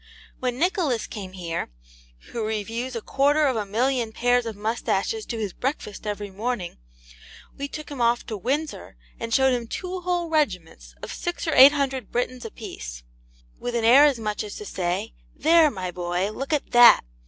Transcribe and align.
When 0.39 0.57
Nicholas 0.57 1.05
came 1.05 1.33
here, 1.33 1.69
who 2.31 2.43
reviews 2.43 2.95
a 2.95 3.03
quarter 3.03 3.45
of 3.45 3.55
a 3.55 3.67
million 3.67 4.09
of 4.09 4.15
pairs 4.15 4.47
of 4.47 4.55
moustaches 4.55 5.27
to 5.27 5.37
his 5.37 5.53
breakfast 5.53 6.07
every 6.07 6.31
morning, 6.31 6.79
we 7.55 7.67
took 7.67 7.91
him 7.91 8.01
off 8.01 8.25
to 8.25 8.35
Windsor 8.35 8.95
and 9.19 9.31
showed 9.31 9.53
him 9.53 9.67
two 9.67 10.01
whole 10.01 10.27
regiments 10.27 10.95
of 11.03 11.13
six 11.13 11.45
or 11.47 11.53
eight 11.53 11.73
hundred 11.73 12.11
Britons 12.11 12.45
a 12.45 12.49
piece, 12.49 13.03
with 13.59 13.75
an 13.75 13.85
air 13.85 14.05
as 14.05 14.17
much 14.17 14.43
as 14.43 14.55
to 14.55 14.65
say, 14.65 15.13
'There, 15.35 15.69
my 15.69 15.91
boy, 15.91 16.31
look 16.31 16.51
at 16.51 16.71
THAT. 16.71 17.03